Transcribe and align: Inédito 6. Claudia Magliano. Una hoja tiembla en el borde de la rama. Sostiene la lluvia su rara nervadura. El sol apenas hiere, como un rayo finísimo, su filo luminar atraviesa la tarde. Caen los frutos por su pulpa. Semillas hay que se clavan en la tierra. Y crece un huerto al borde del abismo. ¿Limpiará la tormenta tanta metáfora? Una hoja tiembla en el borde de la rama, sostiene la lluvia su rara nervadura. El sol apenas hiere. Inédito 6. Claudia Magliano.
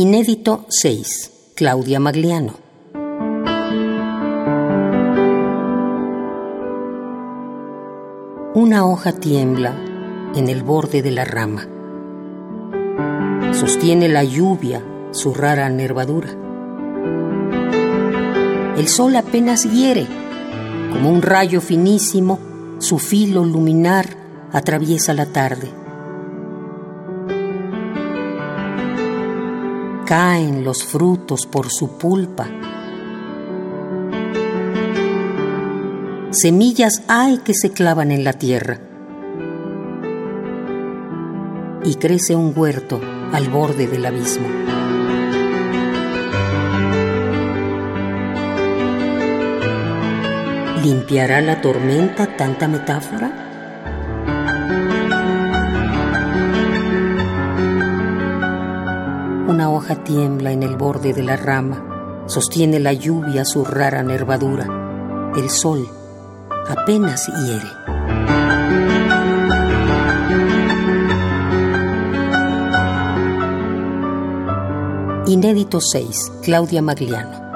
Inédito 0.00 0.64
6. 0.68 1.54
Claudia 1.56 1.98
Magliano. 1.98 2.54
Una 8.54 8.86
hoja 8.86 9.10
tiembla 9.10 9.74
en 10.36 10.48
el 10.48 10.62
borde 10.62 11.02
de 11.02 11.10
la 11.10 11.24
rama. 11.24 11.66
Sostiene 13.52 14.08
la 14.08 14.22
lluvia 14.22 14.84
su 15.10 15.34
rara 15.34 15.68
nervadura. 15.68 16.28
El 18.76 18.86
sol 18.86 19.16
apenas 19.16 19.64
hiere, 19.64 20.06
como 20.92 21.10
un 21.10 21.22
rayo 21.22 21.60
finísimo, 21.60 22.38
su 22.78 23.00
filo 23.00 23.44
luminar 23.44 24.06
atraviesa 24.52 25.12
la 25.12 25.26
tarde. 25.26 25.87
Caen 30.08 30.64
los 30.64 30.84
frutos 30.84 31.44
por 31.44 31.68
su 31.68 31.98
pulpa. 31.98 32.46
Semillas 36.30 37.02
hay 37.08 37.40
que 37.40 37.52
se 37.52 37.72
clavan 37.72 38.10
en 38.10 38.24
la 38.24 38.32
tierra. 38.32 38.78
Y 41.84 41.96
crece 41.96 42.34
un 42.34 42.54
huerto 42.56 43.02
al 43.34 43.50
borde 43.50 43.86
del 43.86 44.06
abismo. 44.06 44.48
¿Limpiará 50.82 51.42
la 51.42 51.60
tormenta 51.60 52.34
tanta 52.34 52.66
metáfora? 52.66 53.47
Una 59.48 59.70
hoja 59.70 60.04
tiembla 60.04 60.52
en 60.52 60.62
el 60.62 60.76
borde 60.76 61.14
de 61.14 61.22
la 61.22 61.34
rama, 61.34 62.22
sostiene 62.26 62.78
la 62.80 62.92
lluvia 62.92 63.46
su 63.46 63.64
rara 63.64 64.02
nervadura. 64.02 65.32
El 65.34 65.48
sol 65.48 65.88
apenas 66.68 67.26
hiere. 67.28 67.66
Inédito 75.28 75.80
6. 75.80 76.32
Claudia 76.42 76.82
Magliano. 76.82 77.47